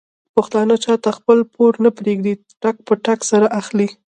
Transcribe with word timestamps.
پښتانه 0.35 0.75
چاته 0.83 1.09
خپل 1.17 1.39
پور 1.53 1.71
نه 1.83 1.89
پرېږدي 1.97 2.33
ټک 2.61 2.75
په 2.87 2.93
ټک 3.05 3.19
سره 3.31 3.47
اخلي. 3.59 3.87